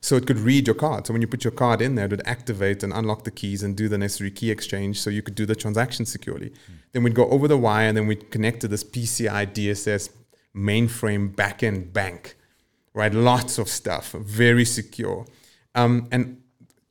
so 0.00 0.16
it 0.16 0.26
could 0.26 0.38
read 0.38 0.66
your 0.66 0.74
card. 0.74 1.06
So 1.06 1.12
when 1.12 1.20
you 1.20 1.28
put 1.28 1.44
your 1.44 1.50
card 1.50 1.82
in 1.82 1.96
there, 1.96 2.06
it 2.06 2.12
would 2.12 2.26
activate 2.26 2.82
and 2.82 2.94
unlock 2.94 3.24
the 3.24 3.30
keys 3.30 3.62
and 3.62 3.76
do 3.76 3.90
the 3.90 3.98
necessary 3.98 4.30
key 4.30 4.50
exchange 4.50 4.98
so 4.98 5.10
you 5.10 5.20
could 5.20 5.34
do 5.34 5.44
the 5.44 5.54
transaction 5.54 6.06
securely. 6.06 6.48
Mm. 6.48 6.54
Then 6.92 7.02
we'd 7.02 7.14
go 7.14 7.28
over 7.28 7.46
the 7.46 7.58
wire 7.58 7.88
and 7.88 7.94
then 7.94 8.06
we'd 8.06 8.30
connect 8.30 8.60
to 8.60 8.68
this 8.68 8.82
PCI 8.82 9.52
DSS 9.52 10.08
mainframe 10.56 11.34
backend 11.34 11.92
bank, 11.92 12.36
right? 12.94 13.12
Lots 13.12 13.58
of 13.58 13.68
stuff, 13.68 14.12
very 14.12 14.64
secure. 14.64 15.26
Um, 15.74 16.08
and 16.10 16.40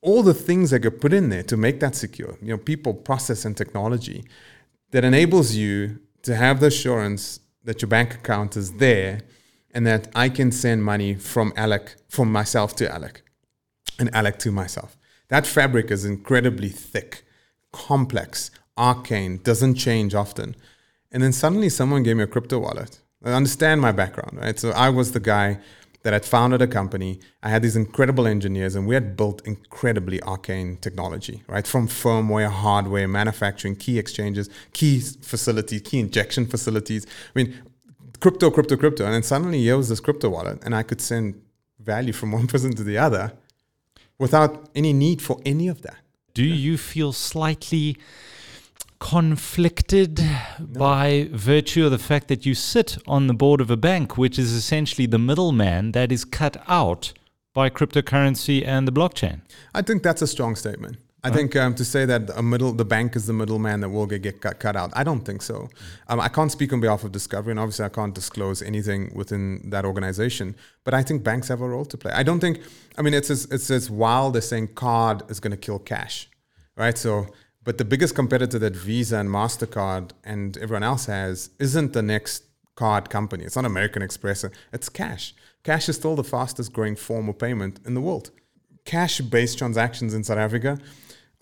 all 0.01 0.21
the 0.21 0.35
things 0.35 0.69
that 0.69 0.79
get 0.79 1.01
put 1.01 1.11
in 1.11 1.29
there 1.29 1.43
to 1.43 1.57
make 1.57 1.79
that 1.79 1.95
secure, 1.95 2.37
you 2.39 2.49
know, 2.49 2.57
people, 2.59 2.93
process, 2.93 3.45
and 3.45 3.57
technology 3.57 4.25
that 4.91 5.03
enables 5.03 5.55
you 5.55 5.99
to 6.21 6.35
have 6.35 6.59
the 6.59 6.67
assurance 6.67 7.39
that 7.63 7.81
your 7.81 7.89
bank 7.89 8.13
account 8.13 8.55
is 8.55 8.73
there 8.73 9.21
and 9.73 9.85
that 9.87 10.07
I 10.15 10.29
can 10.29 10.51
send 10.51 10.83
money 10.83 11.15
from 11.15 11.51
Alec, 11.55 11.95
from 12.09 12.31
myself 12.31 12.75
to 12.77 12.91
Alec, 12.91 13.23
and 13.99 14.13
Alec 14.15 14.39
to 14.39 14.51
myself. 14.51 14.97
That 15.29 15.47
fabric 15.47 15.89
is 15.89 16.05
incredibly 16.05 16.69
thick, 16.69 17.23
complex, 17.71 18.51
arcane, 18.77 19.39
doesn't 19.43 19.75
change 19.75 20.13
often. 20.13 20.55
And 21.11 21.23
then 21.23 21.33
suddenly 21.33 21.69
someone 21.69 22.03
gave 22.03 22.17
me 22.17 22.23
a 22.23 22.27
crypto 22.27 22.59
wallet. 22.59 22.99
I 23.23 23.31
understand 23.31 23.81
my 23.81 23.91
background, 23.91 24.37
right? 24.37 24.59
So 24.59 24.71
I 24.71 24.89
was 24.89 25.13
the 25.13 25.19
guy 25.19 25.59
that 26.03 26.11
had 26.11 26.25
founded 26.25 26.61
a 26.61 26.67
company. 26.67 27.19
I 27.41 27.49
had 27.49 27.61
these 27.61 27.77
incredible 27.77 28.27
engineers, 28.27 28.75
and 28.75 28.85
we 28.85 28.93
had 28.93 29.15
built 29.15 29.41
incredibly 29.47 30.21
arcane 30.23 30.77
technology, 30.77 31.43
right? 31.47 31.65
From 31.65 31.87
firmware, 31.87 32.49
hardware, 32.49 33.07
manufacturing, 33.07 33.77
key 33.77 33.97
exchanges, 33.97 34.49
key 34.73 34.99
facilities, 34.99 35.81
key 35.81 35.99
injection 35.99 36.45
facilities. 36.45 37.05
I 37.05 37.39
mean, 37.39 37.61
crypto, 38.23 38.49
crypto, 38.49 38.77
crypto. 38.77 39.03
And 39.03 39.13
then 39.13 39.23
suddenly 39.23 39.59
here 39.59 39.75
was 39.75 39.89
this 39.89 39.99
crypto 39.99 40.29
wallet, 40.29 40.59
and 40.63 40.73
I 40.73 40.83
could 40.83 41.01
send 41.01 41.41
value 41.79 42.13
from 42.13 42.31
one 42.39 42.47
person 42.47 42.73
to 42.75 42.83
the 42.83 42.97
other 42.97 43.33
without 44.17 44.69
any 44.73 44.93
need 44.93 45.21
for 45.21 45.41
any 45.45 45.67
of 45.67 45.81
that. 45.81 45.97
Do 46.33 46.43
you 46.43 46.77
feel 46.77 47.11
slightly 47.11 47.97
conflicted 48.99 50.19
no. 50.19 50.79
by 50.79 51.27
virtue 51.33 51.83
of 51.85 51.91
the 51.91 51.99
fact 51.99 52.29
that 52.29 52.45
you 52.45 52.55
sit 52.55 52.97
on 53.05 53.27
the 53.27 53.33
board 53.33 53.59
of 53.59 53.69
a 53.69 53.75
bank, 53.75 54.17
which 54.17 54.39
is 54.39 54.53
essentially 54.53 55.05
the 55.05 55.19
middleman 55.19 55.91
that 55.91 56.09
is 56.09 56.23
cut 56.23 56.55
out 56.67 57.11
by 57.53 57.69
cryptocurrency 57.69 58.65
and 58.65 58.87
the 58.87 58.93
blockchain? 58.93 59.41
I 59.75 59.81
think 59.81 60.01
that's 60.01 60.21
a 60.21 60.27
strong 60.27 60.55
statement. 60.55 60.97
I 61.25 61.29
think 61.29 61.55
um, 61.55 61.73
to 61.75 61.85
say 61.85 62.05
that 62.05 62.29
a 62.35 62.43
middle, 62.43 62.73
the 62.73 62.83
bank 62.83 63.15
is 63.15 63.27
the 63.27 63.33
middleman 63.33 63.79
that 63.79 63.89
will 63.89 64.05
get, 64.05 64.21
get 64.23 64.41
cut, 64.41 64.59
cut 64.59 64.75
out. 64.75 64.91
I 64.93 65.05
don't 65.05 65.21
think 65.21 65.41
so. 65.41 65.69
Um, 66.09 66.19
I 66.19 66.27
can't 66.27 66.51
speak 66.51 66.73
on 66.73 66.81
behalf 66.81 67.05
of 67.05 67.13
Discovery, 67.13 67.51
and 67.51 67.59
obviously 67.59 67.85
I 67.85 67.89
can't 67.89 68.13
disclose 68.13 68.61
anything 68.61 69.09
within 69.15 69.69
that 69.69 69.85
organization. 69.85 70.53
But 70.83 70.93
I 70.93 71.01
think 71.01 71.23
banks 71.23 71.47
have 71.47 71.61
a 71.61 71.67
role 71.67 71.85
to 71.85 71.97
play. 71.97 72.11
I 72.11 72.23
don't 72.23 72.41
think. 72.41 72.59
I 72.97 73.01
mean, 73.01 73.13
it's 73.13 73.29
as, 73.29 73.45
it's 73.45 73.71
as 73.71 73.89
wild 73.89 74.35
as 74.35 74.49
saying 74.49 74.75
card 74.75 75.23
is 75.29 75.39
going 75.39 75.51
to 75.51 75.57
kill 75.57 75.79
cash, 75.79 76.29
right? 76.75 76.97
So, 76.97 77.27
but 77.63 77.77
the 77.77 77.85
biggest 77.85 78.15
competitor 78.15 78.59
that 78.59 78.75
Visa 78.75 79.17
and 79.17 79.29
Mastercard 79.29 80.11
and 80.25 80.57
everyone 80.57 80.83
else 80.83 81.05
has 81.05 81.51
isn't 81.57 81.93
the 81.93 82.01
next 82.01 82.43
card 82.75 83.09
company. 83.09 83.45
It's 83.45 83.55
not 83.55 83.63
American 83.63 84.01
Express. 84.01 84.43
It's 84.73 84.89
cash. 84.89 85.33
Cash 85.63 85.87
is 85.87 85.95
still 85.95 86.17
the 86.17 86.23
fastest 86.25 86.73
growing 86.73 86.97
form 86.97 87.29
of 87.29 87.39
payment 87.39 87.79
in 87.85 87.93
the 87.93 88.01
world. 88.01 88.31
Cash 88.83 89.21
based 89.21 89.57
transactions 89.57 90.13
in 90.13 90.25
South 90.25 90.37
Africa 90.37 90.77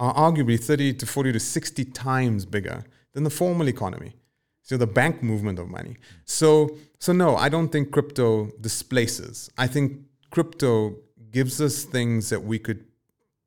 are 0.02 0.14
arguably 0.16 0.60
30 0.60 0.94
to 0.96 1.06
40 1.06 1.32
to 1.34 1.40
60 1.40 1.86
times 1.86 2.44
bigger 2.46 2.84
than 3.14 3.24
the 3.24 3.30
formal 3.30 3.70
economy. 3.70 4.16
So 4.64 4.76
the 4.76 4.88
bank 4.88 5.22
movement 5.22 5.60
of 5.60 5.70
money. 5.70 5.98
So 6.26 6.78
so 7.00 7.14
no, 7.14 7.36
I 7.36 7.50
don't 7.50 7.70
think 7.70 7.92
crypto 7.92 8.50
displaces. 8.60 9.50
I 9.58 9.68
think 9.68 10.02
crypto 10.32 10.96
gives 11.30 11.62
us 11.62 11.84
things 11.84 12.30
that 12.30 12.44
we 12.44 12.58
could 12.58 12.86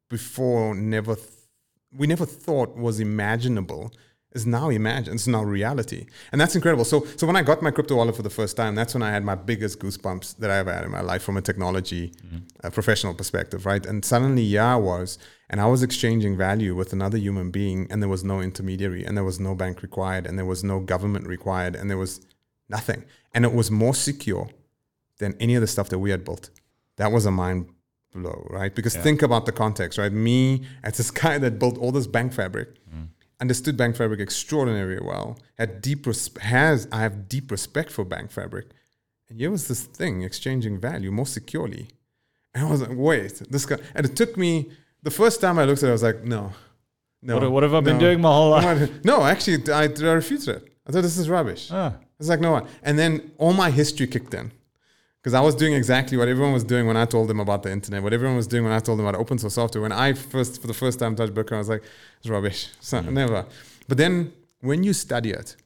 before 0.08 0.75
never 0.75 1.16
th- 1.16 1.28
we 1.96 2.06
never 2.06 2.26
thought 2.26 2.76
was 2.76 3.00
imaginable 3.00 3.92
is 4.35 4.45
now 4.47 4.69
imagined. 4.69 5.14
It's 5.14 5.26
now 5.26 5.45
reality, 5.45 6.07
and 6.33 6.41
that's 6.41 6.57
incredible. 6.57 6.85
So, 6.85 7.07
so 7.17 7.26
when 7.26 7.37
I 7.37 7.43
got 7.43 7.62
my 7.62 7.71
crypto 7.71 7.97
wallet 7.97 8.17
for 8.17 8.23
the 8.23 8.31
first 8.31 8.57
time, 8.57 8.75
that's 8.75 8.95
when 8.95 9.03
I 9.03 9.11
had 9.11 9.25
my 9.25 9.37
biggest 9.37 9.79
goosebumps 9.79 10.38
that 10.38 10.50
I 10.50 10.57
ever 10.57 10.73
had 10.73 10.85
in 10.85 10.91
my 10.91 11.00
life 11.00 11.23
from 11.23 11.37
a 11.37 11.43
technology 11.43 12.12
mm-hmm. 12.25 12.38
uh, 12.64 12.71
professional 12.71 13.14
perspective, 13.14 13.64
right? 13.64 13.85
And 13.87 14.05
suddenly, 14.05 14.43
yeah, 14.43 14.75
I 14.75 14.76
was, 14.76 15.19
and 15.49 15.61
I 15.61 15.67
was 15.67 15.83
exchanging 15.83 16.37
value 16.37 16.75
with 16.75 16.93
another 16.93 17.17
human 17.17 17.50
being, 17.50 17.87
and 17.91 18.03
there 18.03 18.09
was 18.09 18.25
no 18.25 18.41
intermediary, 18.41 19.05
and 19.05 19.17
there 19.17 19.25
was 19.25 19.38
no 19.38 19.55
bank 19.55 19.83
required, 19.83 20.26
and 20.26 20.37
there 20.37 20.47
was 20.47 20.64
no 20.64 20.81
government 20.81 21.29
required, 21.29 21.76
and 21.76 21.88
there 21.88 21.99
was 21.99 22.21
nothing, 22.69 23.05
and 23.33 23.45
it 23.45 23.55
was 23.55 23.71
more 23.71 23.95
secure 23.95 24.50
than 25.19 25.37
any 25.38 25.55
of 25.55 25.61
the 25.61 25.69
stuff 25.69 25.88
that 25.91 26.00
we 26.00 26.11
had 26.11 26.25
built. 26.25 26.50
That 26.97 27.12
was 27.12 27.25
a 27.25 27.31
mind 27.31 27.69
blow, 28.14 28.47
right? 28.50 28.75
Because 28.75 28.95
yeah. 28.95 29.03
think 29.03 29.23
about 29.23 29.47
the 29.47 29.53
context, 29.53 29.99
right? 29.99 30.12
Me 30.12 30.62
as 30.83 30.97
this 30.97 31.11
guy 31.11 31.38
that 31.38 31.59
built 31.59 31.79
all 31.79 31.93
this 31.93 32.07
bank 32.07 32.33
fabric. 32.33 32.69
Understood 33.45 33.77
bank 33.77 33.95
fabric 33.95 34.21
extraordinarily 34.21 35.03
well 35.05 35.39
had 35.59 35.83
deep 35.83 36.07
res- 36.07 36.31
has 36.41 36.89
i 36.91 37.01
have 37.07 37.29
deep 37.29 37.51
respect 37.51 37.91
for 37.91 38.03
bank 38.03 38.31
fabric. 38.31 38.67
And 39.29 39.39
here 39.39 39.51
was 39.51 39.69
this 39.69 39.83
thing 39.83 40.23
exchanging 40.23 40.81
value 40.81 41.11
more 41.11 41.27
securely. 41.27 41.89
And 42.55 42.65
i 42.67 42.71
was 42.71 42.81
like 42.81 42.97
wait 43.11 43.35
this 43.51 43.67
guy 43.67 43.77
and 43.95 44.07
it 44.07 44.17
took 44.17 44.39
me 44.39 44.71
the 45.03 45.11
first 45.11 45.43
time 45.43 45.59
i 45.59 45.65
looked 45.67 45.83
at 45.83 45.89
it 45.89 45.91
i 45.91 45.99
was 45.99 46.03
like 46.11 46.25
no 46.25 46.53
no 47.21 47.35
what, 47.39 47.51
what 47.55 47.63
have 47.65 47.75
i 47.75 47.81
no, 47.81 47.89
been 47.91 47.99
doing 47.99 48.19
my 48.23 48.33
whole 48.33 48.49
life? 48.49 49.05
no 49.05 49.17
actually 49.33 49.59
i, 49.71 49.83
I 49.83 50.13
refused 50.23 50.49
it. 50.49 50.63
I 50.87 50.93
thought 50.93 51.03
this 51.03 51.19
is 51.19 51.29
rubbish. 51.29 51.69
Ah. 51.71 51.93
it's 52.19 52.31
like 52.31 52.41
no 52.41 52.67
and 52.83 52.99
then 52.99 53.13
all 53.37 53.53
my 53.53 53.71
history 53.71 54.07
kicked 54.07 54.33
in 54.33 54.53
because 55.25 55.33
I 55.33 55.40
was 55.40 55.54
doing 55.54 55.73
exactly 55.73 56.19
what 56.19 56.28
everyone 56.28 56.52
was 56.52 56.64
doing 56.64 56.87
when 56.87 56.99
I 56.99 57.07
told 57.07 57.28
them 57.28 57.40
about 57.40 57.62
the 57.62 57.73
internet, 57.73 58.02
what 58.02 58.12
everyone 58.12 58.37
was 58.37 58.47
doing 58.47 58.62
when 58.62 58.75
I 58.75 58.78
told 58.78 58.99
them 58.99 59.07
about 59.07 59.19
open 59.19 59.38
source 59.38 59.54
software. 59.54 59.81
When 59.81 59.90
I 59.90 60.12
first, 60.12 60.61
for 60.61 60.66
the 60.66 60.75
first 60.75 60.99
time, 60.99 61.16
touched 61.16 61.33
Bitcoin, 61.33 61.54
I 61.54 61.59
was 61.59 61.71
like, 61.71 61.83
it's 62.19 62.28
rubbish. 62.28 62.69
So, 62.81 63.00
mm. 63.00 63.11
Never. 63.11 63.47
But 63.88 63.97
then 63.97 64.35
when 64.61 64.85
you 64.85 64.93
study 64.93 65.31
it 65.31 65.57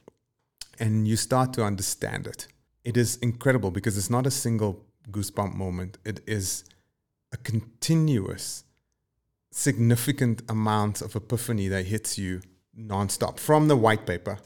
and 0.79 1.05
you 1.05 1.17
start 1.17 1.51
to 1.55 1.63
understand 1.65 2.25
it, 2.25 2.47
it 2.85 2.95
is 2.95 3.17
incredible 3.17 3.69
because 3.69 3.97
it's 3.97 4.09
not 4.09 4.25
a 4.25 4.31
single 4.31 4.85
goosebump 5.11 5.53
moment. 5.53 5.97
It 6.05 6.21
is 6.25 6.63
a 7.33 7.37
continuous, 7.37 8.63
significant 9.51 10.41
amount 10.47 11.01
of 11.01 11.17
epiphany 11.17 11.67
that 11.67 11.87
hits 11.87 12.17
you 12.17 12.39
nonstop 12.79 13.37
from 13.37 13.67
the 13.67 13.75
white 13.75 14.05
paper 14.05 14.37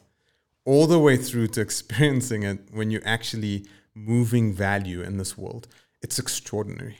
all 0.65 0.88
the 0.88 0.98
way 0.98 1.17
through 1.17 1.50
to 1.50 1.62
experiencing 1.67 2.41
it 2.41 2.58
when 2.72 2.89
you 2.89 3.00
actually 3.05 3.63
moving 3.95 4.53
value 4.53 5.01
in 5.01 5.17
this 5.17 5.38
world. 5.38 5.67
It's 6.01 6.19
extraordinary. 6.19 7.00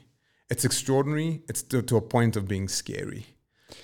It's 0.50 0.66
extraordinary. 0.66 1.42
It's 1.50 1.64
to, 1.64 1.82
to 1.82 1.98
a 1.98 2.02
point 2.02 2.36
of 2.36 2.48
being 2.48 2.68
scary, 2.68 3.26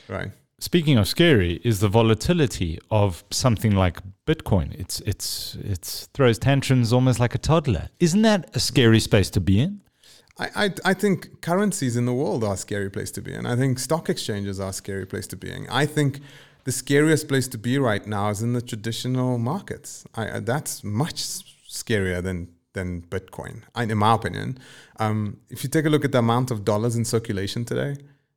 right? 0.08 0.32
Speaking 0.60 0.98
of 0.98 1.08
scary, 1.08 1.62
is 1.64 1.80
the 1.80 1.88
volatility 1.88 2.80
of 2.92 3.24
something 3.32 3.74
like 3.76 4.02
Bitcoin. 4.26 4.78
It's 4.78 5.00
it's 5.02 5.56
it's 5.64 6.08
throws 6.14 6.38
tantrums 6.38 6.92
almost 6.92 7.20
like 7.20 7.34
a 7.34 7.38
toddler. 7.38 7.90
Isn't 8.00 8.24
that 8.24 8.56
a 8.56 8.60
scary 8.60 9.00
space 9.00 9.30
to 9.32 9.40
be 9.40 9.62
in? 9.62 9.82
I, 10.38 10.66
I, 10.66 10.74
I 10.86 10.94
think 10.94 11.42
currencies 11.42 11.98
in 11.98 12.06
the 12.06 12.14
world 12.14 12.44
are 12.44 12.54
a 12.54 12.58
scary 12.58 12.90
place 12.90 13.12
to 13.12 13.22
be 13.22 13.34
in. 13.34 13.46
I 13.46 13.56
think 13.56 13.78
stock 13.80 14.10
exchanges 14.10 14.60
are 14.60 14.70
a 14.70 14.74
scary 14.74 15.06
place 15.06 15.28
to 15.28 15.36
be 15.36 15.52
in. 15.52 15.68
I 15.70 15.86
think 15.86 16.20
the 16.64 16.72
scariest 16.72 17.28
place 17.28 17.48
to 17.50 17.58
be 17.58 17.78
right 17.78 18.06
now 18.06 18.30
is 18.30 18.42
in 18.42 18.54
the 18.54 18.62
traditional 18.62 19.38
markets. 19.38 20.06
I, 20.16 20.40
that's 20.40 20.84
much 20.84 21.16
scarier 21.70 22.22
than 22.22 22.50
than 22.80 23.02
Bitcoin, 23.14 23.56
in 23.78 23.98
my 23.98 24.14
opinion. 24.20 24.58
Um, 25.00 25.20
if 25.50 25.64
you 25.64 25.70
take 25.70 25.86
a 25.86 25.90
look 25.90 26.06
at 26.06 26.12
the 26.12 26.24
amount 26.28 26.52
of 26.52 26.58
dollars 26.72 26.96
in 26.96 27.06
circulation 27.06 27.66
today, 27.66 27.94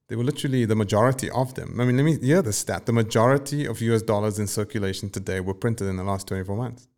they 0.09 0.17
were 0.17 0.25
literally 0.25 0.65
the 0.65 0.81
majority 0.85 1.29
of 1.31 1.55
them. 1.55 1.81
I 1.81 1.85
mean, 1.85 1.97
let 1.97 2.07
me 2.11 2.19
hear 2.19 2.43
the 2.43 2.53
stat. 2.53 2.87
The 2.87 2.93
majority 2.93 3.61
of 3.71 3.81
US 3.81 4.03
dollars 4.03 4.39
in 4.39 4.47
circulation 4.47 5.09
today 5.11 5.41
were 5.41 5.55
printed 5.55 5.87
in 5.89 5.97
the 5.97 6.05
last 6.05 6.27
24 6.29 6.57
months. 6.57 6.89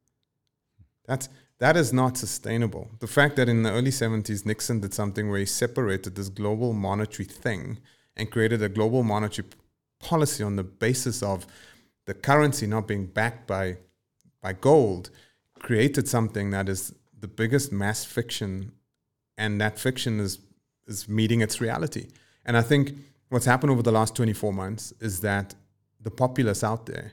That's 1.06 1.28
that 1.60 1.76
is 1.76 1.92
not 1.92 2.16
sustainable. 2.16 2.90
The 2.98 3.06
fact 3.06 3.36
that 3.36 3.48
in 3.48 3.62
the 3.62 3.70
early 3.70 3.92
70s 3.92 4.44
Nixon 4.44 4.80
did 4.80 4.92
something 4.92 5.30
where 5.30 5.38
he 5.38 5.46
separated 5.46 6.16
this 6.16 6.28
global 6.28 6.72
monetary 6.72 7.26
thing 7.44 7.78
and 8.16 8.30
created 8.30 8.60
a 8.62 8.68
global 8.68 9.02
monetary 9.04 9.46
policy 10.00 10.42
on 10.42 10.56
the 10.56 10.64
basis 10.64 11.22
of 11.22 11.46
the 12.06 12.14
currency 12.14 12.66
not 12.66 12.88
being 12.88 13.06
backed 13.06 13.46
by 13.46 13.76
by 14.42 14.52
gold 14.52 15.10
created 15.64 16.06
something 16.06 16.50
that 16.50 16.68
is 16.68 16.94
the 17.24 17.28
biggest 17.28 17.72
mass 17.72 18.04
fiction, 18.04 18.70
and 19.38 19.58
that 19.58 19.78
fiction 19.78 20.20
is 20.20 20.40
is 20.86 21.08
meeting 21.08 21.40
its 21.40 21.58
reality. 21.58 22.08
And 22.44 22.54
I 22.54 22.60
think 22.60 22.92
what's 23.30 23.46
happened 23.46 23.72
over 23.72 23.82
the 23.82 23.90
last 23.90 24.14
24 24.14 24.52
months 24.52 24.92
is 25.00 25.20
that 25.20 25.54
the 25.98 26.10
populace 26.10 26.62
out 26.62 26.84
there 26.84 27.12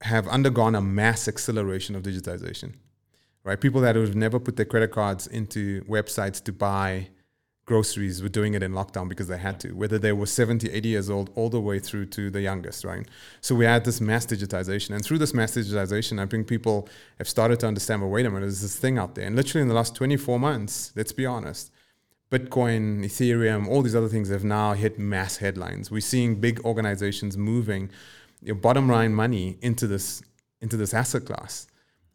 have 0.00 0.26
undergone 0.26 0.74
a 0.74 0.80
mass 0.80 1.28
acceleration 1.28 1.94
of 1.94 2.02
digitization. 2.02 2.72
Right? 3.44 3.60
People 3.60 3.80
that 3.82 3.94
would 3.94 4.08
have 4.08 4.16
never 4.16 4.40
put 4.40 4.56
their 4.56 4.66
credit 4.66 4.90
cards 4.90 5.28
into 5.28 5.82
websites 5.82 6.42
to 6.42 6.52
buy 6.52 7.10
groceries 7.66 8.22
were 8.22 8.28
doing 8.28 8.54
it 8.54 8.62
in 8.62 8.72
lockdown 8.72 9.08
because 9.08 9.26
they 9.26 9.38
had 9.38 9.58
to, 9.60 9.72
whether 9.72 9.98
they 9.98 10.12
were 10.12 10.26
70, 10.26 10.70
80 10.70 10.88
years 10.88 11.10
old, 11.10 11.30
all 11.34 11.50
the 11.50 11.60
way 11.60 11.80
through 11.80 12.06
to 12.06 12.30
the 12.30 12.40
youngest, 12.40 12.84
right? 12.84 13.06
So 13.40 13.56
we 13.56 13.64
had 13.64 13.84
this 13.84 14.00
mass 14.00 14.24
digitization. 14.24 14.94
And 14.94 15.04
through 15.04 15.18
this 15.18 15.34
mass 15.34 15.56
digitization, 15.56 16.20
I 16.20 16.26
think 16.26 16.46
people 16.46 16.88
have 17.18 17.28
started 17.28 17.58
to 17.60 17.66
understand, 17.66 18.02
well, 18.02 18.10
wait 18.10 18.24
a 18.24 18.30
minute, 18.30 18.46
there's 18.46 18.62
this 18.62 18.76
thing 18.76 18.98
out 18.98 19.16
there. 19.16 19.26
And 19.26 19.34
literally 19.34 19.62
in 19.62 19.68
the 19.68 19.74
last 19.74 19.96
24 19.96 20.38
months, 20.38 20.92
let's 20.94 21.12
be 21.12 21.26
honest, 21.26 21.72
Bitcoin, 22.30 23.04
Ethereum, 23.04 23.68
all 23.68 23.82
these 23.82 23.96
other 23.96 24.08
things 24.08 24.30
have 24.30 24.44
now 24.44 24.72
hit 24.72 24.98
mass 24.98 25.38
headlines. 25.38 25.90
We're 25.90 26.00
seeing 26.00 26.36
big 26.36 26.64
organizations 26.64 27.36
moving 27.36 27.90
your 28.42 28.56
bottom 28.56 28.88
line 28.88 29.12
money 29.12 29.58
into 29.60 29.86
this 29.86 30.22
into 30.60 30.76
this 30.76 30.94
asset 30.94 31.26
class 31.26 31.66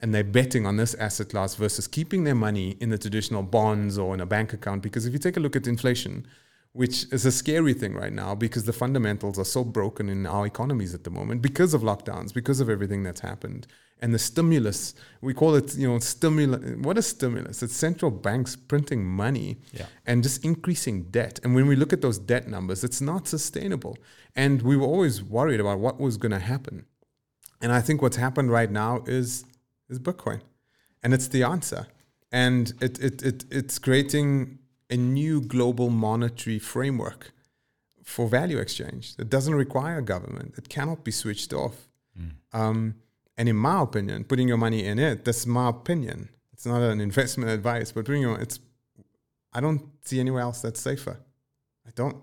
and 0.01 0.13
they're 0.13 0.23
betting 0.23 0.65
on 0.65 0.77
this 0.77 0.93
asset 0.95 1.29
class 1.29 1.55
versus 1.55 1.87
keeping 1.87 2.23
their 2.23 2.35
money 2.35 2.75
in 2.79 2.89
the 2.89 2.97
traditional 2.97 3.43
bonds 3.43 3.97
or 3.97 4.13
in 4.13 4.21
a 4.21 4.25
bank 4.25 4.51
account. 4.53 4.81
Because 4.81 5.05
if 5.05 5.13
you 5.13 5.19
take 5.19 5.37
a 5.37 5.39
look 5.39 5.55
at 5.55 5.67
inflation, 5.67 6.25
which 6.73 7.05
is 7.11 7.25
a 7.25 7.31
scary 7.31 7.73
thing 7.73 7.93
right 7.93 8.13
now 8.13 8.33
because 8.33 8.63
the 8.63 8.73
fundamentals 8.73 9.37
are 9.37 9.45
so 9.45 9.63
broken 9.63 10.07
in 10.09 10.25
our 10.25 10.45
economies 10.45 10.93
at 10.93 11.03
the 11.03 11.09
moment 11.09 11.41
because 11.41 11.73
of 11.73 11.81
lockdowns, 11.81 12.33
because 12.33 12.59
of 12.59 12.69
everything 12.69 13.03
that's 13.03 13.19
happened. 13.19 13.67
And 14.03 14.15
the 14.15 14.19
stimulus, 14.19 14.95
we 15.21 15.35
call 15.35 15.53
it, 15.53 15.75
you 15.75 15.87
know, 15.87 15.99
stimulus. 15.99 16.77
What 16.77 16.97
is 16.97 17.05
stimulus? 17.05 17.61
It's 17.61 17.75
central 17.75 18.09
banks 18.09 18.55
printing 18.55 19.05
money 19.05 19.59
yeah. 19.73 19.85
and 20.07 20.23
just 20.23 20.43
increasing 20.43 21.03
debt. 21.11 21.39
And 21.43 21.53
when 21.53 21.67
we 21.67 21.75
look 21.75 21.93
at 21.93 22.01
those 22.01 22.17
debt 22.17 22.47
numbers, 22.47 22.83
it's 22.83 23.01
not 23.01 23.27
sustainable. 23.27 23.97
And 24.35 24.63
we 24.63 24.75
were 24.75 24.87
always 24.87 25.21
worried 25.21 25.59
about 25.59 25.79
what 25.79 25.99
was 25.99 26.17
going 26.17 26.31
to 26.31 26.39
happen. 26.39 26.85
And 27.61 27.71
I 27.71 27.81
think 27.81 28.01
what's 28.01 28.17
happened 28.17 28.49
right 28.49 28.71
now 28.71 29.03
is 29.05 29.45
is 29.91 29.99
Bitcoin, 29.99 30.41
and 31.03 31.13
it's 31.13 31.27
the 31.27 31.43
answer. 31.43 31.87
And 32.31 32.73
it, 32.81 32.97
it, 32.99 33.21
it 33.21 33.45
it's 33.51 33.77
creating 33.77 34.59
a 34.89 34.97
new 34.97 35.41
global 35.41 35.89
monetary 35.89 36.59
framework 36.59 37.33
for 38.03 38.27
value 38.27 38.57
exchange 38.57 39.15
that 39.17 39.29
doesn't 39.29 39.55
require 39.55 40.01
government. 40.01 40.55
It 40.57 40.69
cannot 40.69 41.03
be 41.03 41.11
switched 41.11 41.53
off. 41.53 41.87
Mm. 42.19 42.31
Um, 42.53 42.95
and 43.37 43.47
in 43.49 43.55
my 43.55 43.81
opinion, 43.81 44.23
putting 44.25 44.47
your 44.47 44.57
money 44.57 44.83
in 44.85 44.99
it, 44.99 45.25
that's 45.25 45.45
my 45.45 45.69
opinion. 45.69 46.29
It's 46.53 46.65
not 46.65 46.81
an 46.81 46.99
investment 47.01 47.49
advice, 47.51 47.91
but 47.91 48.05
putting 48.05 48.21
your, 48.21 48.39
it's, 48.39 48.59
I 49.53 49.61
don't 49.61 49.81
see 50.03 50.19
anywhere 50.19 50.41
else 50.41 50.61
that's 50.61 50.79
safer. 50.79 51.19
I 51.87 51.91
don't. 51.95 52.17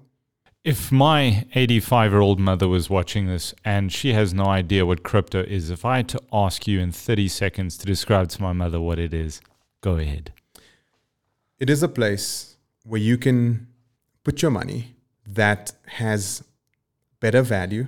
If 0.65 0.91
my 0.91 1.47
85 1.55 2.13
year 2.13 2.21
old 2.21 2.41
mother 2.41 2.69
was 2.69 2.91
watching 2.91 3.27
this 3.27 3.55
and 3.65 3.93
she 3.93 4.13
has 4.13 4.35
no 4.35 4.47
idea 4.47 4.85
what 4.85 5.03
crypto 5.03 5.43
is, 5.43 5.71
if 5.71 5.85
I 5.85 5.99
had 5.99 6.09
to 6.11 6.21
ask 6.33 6.67
you 6.67 6.81
in 6.81 6.91
30 6.91 7.29
seconds 7.29 7.79
to 7.79 7.87
describe 7.87 8.29
to 8.31 8.43
my 8.43 8.53
mother 8.53 8.81
what 8.81 8.99
it 8.99 9.15
is, 9.15 9.41
go 9.81 9.97
ahead. 9.97 10.33
It 11.59 11.71
is 11.71 11.83
a 11.83 11.89
place 11.89 12.57
where 12.85 13.01
you 13.01 13.17
can 13.19 13.69
put 14.25 14.43
your 14.43 14.51
money 14.51 14.97
that 15.27 15.73
has 15.87 16.43
better 17.21 17.43
value, 17.43 17.87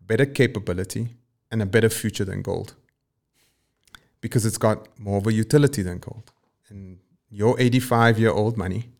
better 0.00 0.26
capability, 0.26 1.16
and 1.50 1.62
a 1.62 1.66
better 1.66 1.88
future 1.88 2.24
than 2.24 2.42
gold. 2.42 2.74
Because 4.20 4.44
it's 4.44 4.58
got 4.58 4.86
more 4.98 5.18
of 5.18 5.26
a 5.26 5.32
utility 5.32 5.82
than 5.82 5.98
gold. 5.98 6.30
And 6.68 6.98
your 7.30 7.58
85 7.58 8.18
year 8.18 8.30
old 8.30 8.56
money 8.56 8.90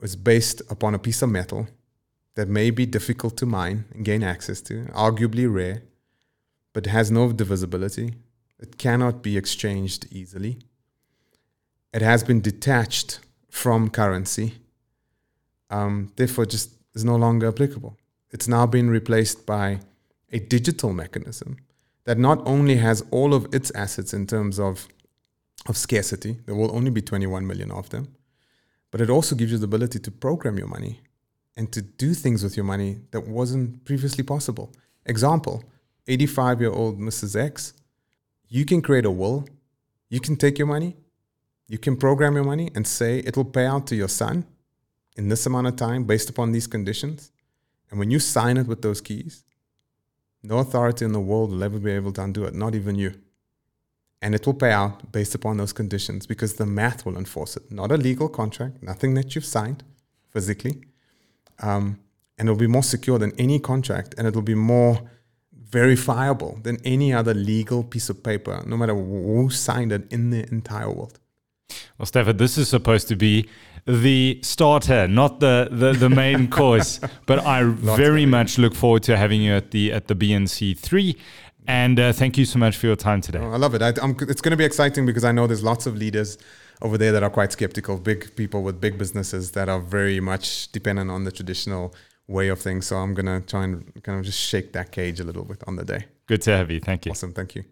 was 0.00 0.16
based 0.16 0.62
upon 0.70 0.94
a 0.94 0.98
piece 0.98 1.22
of 1.22 1.28
metal 1.28 1.68
that 2.34 2.48
may 2.48 2.70
be 2.70 2.86
difficult 2.86 3.36
to 3.36 3.46
mine 3.46 3.84
and 3.92 4.04
gain 4.04 4.22
access 4.22 4.60
to, 4.62 4.86
arguably 4.94 5.52
rare, 5.52 5.82
but 6.72 6.86
has 6.86 7.10
no 7.10 7.32
divisibility. 7.32 8.14
It 8.58 8.78
cannot 8.78 9.22
be 9.22 9.36
exchanged 9.36 10.06
easily. 10.10 10.58
It 11.92 12.02
has 12.02 12.22
been 12.22 12.40
detached 12.40 13.20
from 13.50 13.90
currency, 13.90 14.54
um, 15.70 16.12
therefore, 16.16 16.46
just 16.46 16.70
is 16.94 17.04
no 17.04 17.16
longer 17.16 17.48
applicable. 17.48 17.96
It's 18.30 18.48
now 18.48 18.66
been 18.66 18.90
replaced 18.90 19.46
by 19.46 19.80
a 20.32 20.38
digital 20.38 20.92
mechanism 20.92 21.58
that 22.04 22.18
not 22.18 22.42
only 22.46 22.76
has 22.76 23.04
all 23.10 23.34
of 23.34 23.52
its 23.54 23.70
assets 23.72 24.14
in 24.14 24.26
terms 24.26 24.58
of, 24.58 24.88
of 25.68 25.76
scarcity, 25.76 26.38
there 26.46 26.54
will 26.54 26.74
only 26.74 26.90
be 26.90 27.02
21 27.02 27.46
million 27.46 27.70
of 27.70 27.90
them, 27.90 28.14
but 28.90 29.00
it 29.00 29.10
also 29.10 29.34
gives 29.34 29.52
you 29.52 29.58
the 29.58 29.64
ability 29.64 29.98
to 29.98 30.10
program 30.10 30.58
your 30.58 30.66
money 30.66 31.00
and 31.56 31.72
to 31.72 31.82
do 31.82 32.14
things 32.14 32.42
with 32.42 32.56
your 32.56 32.64
money 32.64 33.00
that 33.10 33.26
wasn't 33.26 33.84
previously 33.84 34.24
possible. 34.24 34.72
Example 35.06 35.64
85 36.08 36.60
year 36.60 36.70
old 36.70 36.98
Mrs. 36.98 37.40
X, 37.40 37.72
you 38.48 38.64
can 38.64 38.82
create 38.82 39.04
a 39.04 39.10
will, 39.10 39.46
you 40.08 40.20
can 40.20 40.36
take 40.36 40.58
your 40.58 40.66
money, 40.66 40.96
you 41.68 41.78
can 41.78 41.96
program 41.96 42.34
your 42.34 42.44
money 42.44 42.70
and 42.74 42.86
say 42.86 43.18
it 43.20 43.36
will 43.36 43.44
pay 43.44 43.66
out 43.66 43.86
to 43.88 43.94
your 43.94 44.08
son 44.08 44.44
in 45.16 45.28
this 45.28 45.46
amount 45.46 45.68
of 45.68 45.76
time 45.76 46.04
based 46.04 46.28
upon 46.28 46.52
these 46.52 46.66
conditions. 46.66 47.30
And 47.90 47.98
when 47.98 48.10
you 48.10 48.18
sign 48.18 48.56
it 48.56 48.66
with 48.66 48.82
those 48.82 49.00
keys, 49.00 49.44
no 50.42 50.58
authority 50.58 51.04
in 51.04 51.12
the 51.12 51.20
world 51.20 51.50
will 51.50 51.62
ever 51.62 51.78
be 51.78 51.92
able 51.92 52.12
to 52.12 52.22
undo 52.22 52.44
it, 52.44 52.54
not 52.54 52.74
even 52.74 52.96
you. 52.96 53.14
And 54.22 54.34
it 54.34 54.46
will 54.46 54.54
pay 54.54 54.70
out 54.70 55.12
based 55.12 55.34
upon 55.34 55.56
those 55.56 55.72
conditions 55.72 56.26
because 56.26 56.54
the 56.54 56.66
math 56.66 57.06
will 57.06 57.16
enforce 57.16 57.56
it. 57.56 57.72
Not 57.72 57.90
a 57.90 57.96
legal 57.96 58.28
contract, 58.28 58.82
nothing 58.82 59.14
that 59.14 59.34
you've 59.34 59.46
signed 59.46 59.82
physically. 60.30 60.82
Um, 61.60 62.00
and 62.38 62.48
it'll 62.48 62.58
be 62.58 62.66
more 62.66 62.82
secure 62.82 63.18
than 63.18 63.32
any 63.38 63.58
contract 63.58 64.14
and 64.16 64.26
it'll 64.26 64.42
be 64.42 64.54
more 64.54 65.10
verifiable 65.52 66.58
than 66.62 66.78
any 66.84 67.12
other 67.12 67.32
legal 67.32 67.84
piece 67.84 68.10
of 68.10 68.22
paper, 68.22 68.62
no 68.66 68.76
matter 68.76 68.94
who 68.94 69.48
signed 69.50 69.92
it 69.92 70.10
in 70.12 70.30
the 70.30 70.46
entire 70.50 70.90
world. 70.90 71.18
Well, 71.98 72.06
Stefan, 72.06 72.36
this 72.36 72.58
is 72.58 72.68
supposed 72.68 73.08
to 73.08 73.16
be 73.16 73.48
the 73.86 74.40
starter, 74.42 75.06
not 75.08 75.40
the 75.40 75.68
the, 75.70 75.92
the 75.92 76.08
main 76.08 76.48
course. 76.58 77.00
But 77.26 77.40
I 77.46 77.64
very 77.64 78.26
much 78.26 78.58
look 78.58 78.74
forward 78.74 79.02
to 79.04 79.16
having 79.16 79.42
you 79.42 79.52
at 79.52 79.70
the 79.70 79.92
at 79.92 80.08
the 80.08 80.14
BNC 80.14 80.78
three. 80.78 81.16
And 81.70 82.00
uh, 82.00 82.12
thank 82.12 82.36
you 82.36 82.46
so 82.46 82.58
much 82.58 82.76
for 82.78 82.86
your 82.88 82.96
time 82.96 83.20
today. 83.20 83.38
Oh, 83.38 83.52
I 83.52 83.56
love 83.56 83.76
it. 83.76 83.80
I, 83.80 83.90
it's 83.90 84.40
going 84.40 84.50
to 84.50 84.56
be 84.56 84.64
exciting 84.64 85.06
because 85.06 85.22
I 85.22 85.30
know 85.30 85.46
there's 85.46 85.62
lots 85.62 85.86
of 85.86 85.94
leaders 85.96 86.36
over 86.82 86.98
there 86.98 87.12
that 87.12 87.22
are 87.22 87.30
quite 87.30 87.52
skeptical, 87.52 87.96
big 87.96 88.34
people 88.34 88.64
with 88.64 88.80
big 88.80 88.98
businesses 88.98 89.52
that 89.52 89.68
are 89.68 89.78
very 89.78 90.18
much 90.18 90.72
dependent 90.72 91.12
on 91.12 91.22
the 91.22 91.30
traditional 91.30 91.94
way 92.26 92.48
of 92.48 92.58
things. 92.58 92.88
So 92.88 92.96
I'm 92.96 93.14
going 93.14 93.26
to 93.26 93.40
try 93.46 93.62
and 93.62 94.02
kind 94.02 94.18
of 94.18 94.24
just 94.24 94.40
shake 94.40 94.72
that 94.72 94.90
cage 94.90 95.20
a 95.20 95.24
little 95.24 95.44
bit 95.44 95.62
on 95.68 95.76
the 95.76 95.84
day. 95.84 96.06
Good 96.26 96.42
to 96.42 96.56
have 96.56 96.72
you. 96.72 96.80
Thank 96.80 97.06
you. 97.06 97.12
Awesome. 97.12 97.32
Thank 97.32 97.54
you. 97.54 97.62